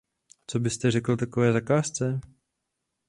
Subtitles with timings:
[0.47, 2.19] Co byste řekl takové zakázce?